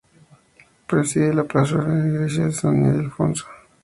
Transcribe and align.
Preside 0.87 1.31
la 1.31 1.43
plazuela 1.43 1.89
la 1.93 2.07
Iglesia 2.07 2.45
de 2.45 2.51
San 2.51 2.83
Ildefonso. 2.85 3.45